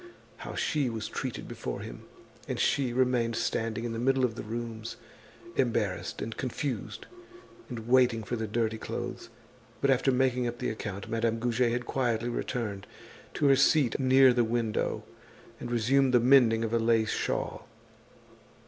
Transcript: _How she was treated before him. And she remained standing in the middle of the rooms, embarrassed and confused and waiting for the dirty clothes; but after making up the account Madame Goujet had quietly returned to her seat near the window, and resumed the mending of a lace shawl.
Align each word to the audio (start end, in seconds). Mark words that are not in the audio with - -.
_How 0.37 0.55
she 0.55 0.89
was 0.89 1.07
treated 1.07 1.47
before 1.47 1.81
him. 1.81 2.05
And 2.47 2.59
she 2.59 2.91
remained 2.91 3.35
standing 3.35 3.83
in 3.83 3.91
the 3.93 3.99
middle 3.99 4.25
of 4.25 4.33
the 4.33 4.41
rooms, 4.41 4.95
embarrassed 5.55 6.23
and 6.23 6.35
confused 6.35 7.05
and 7.69 7.87
waiting 7.87 8.23
for 8.23 8.35
the 8.35 8.47
dirty 8.47 8.79
clothes; 8.79 9.29
but 9.79 9.91
after 9.91 10.11
making 10.11 10.47
up 10.47 10.57
the 10.57 10.71
account 10.71 11.07
Madame 11.07 11.37
Goujet 11.37 11.71
had 11.71 11.85
quietly 11.85 12.29
returned 12.29 12.87
to 13.35 13.45
her 13.45 13.55
seat 13.55 13.99
near 13.99 14.33
the 14.33 14.43
window, 14.43 15.03
and 15.59 15.69
resumed 15.69 16.15
the 16.15 16.19
mending 16.19 16.63
of 16.63 16.73
a 16.73 16.79
lace 16.79 17.11
shawl. 17.11 17.67